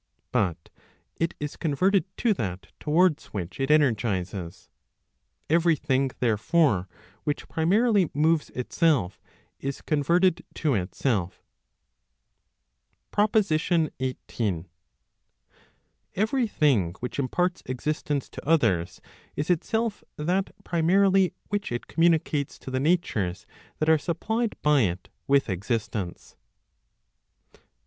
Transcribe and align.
But 0.31 0.69
it 1.17 1.35
is 1.39 1.55
converted 1.55 2.05
to 2.17 2.33
that 2.33 2.71
towards 2.79 3.25
which 3.27 3.59
it 3.59 3.69
energizes. 3.69 4.67
Every 5.47 5.75
thing 5.75 6.09
therefore 6.19 6.89
which 7.23 7.47
primarily 7.47 8.09
moves 8.11 8.49
itself, 8.55 9.21
is 9.59 9.83
converted 9.83 10.43
to 10.55 10.73
itself. 10.73 11.43
PROPOSITION 13.11 13.91
XVIII. 14.01 14.65
Every 16.15 16.47
thing 16.47 16.95
which 16.99 17.19
imparts 17.19 17.61
existence 17.67 18.27
to 18.29 18.43
others, 18.43 19.01
is 19.35 19.51
itself 19.51 20.03
that 20.15 20.49
primarily 20.63 21.31
which 21.49 21.71
it 21.71 21.85
communicates 21.85 22.57
to 22.57 22.71
the 22.71 22.79
natures 22.79 23.45
that 23.77 23.87
are 23.87 23.99
supplied 23.99 24.55
by 24.63 24.81
it 24.81 25.09
with 25.27 25.47
existence. 25.47 26.35